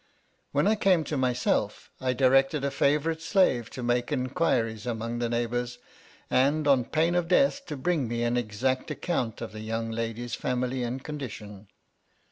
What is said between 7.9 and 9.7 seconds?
me an exact account of the